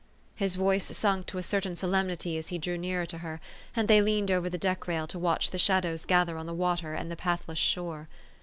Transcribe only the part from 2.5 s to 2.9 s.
drew